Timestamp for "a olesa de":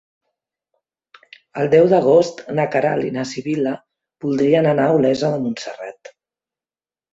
4.95-5.45